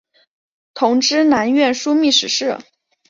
[0.73, 2.57] 同知南院枢密使事。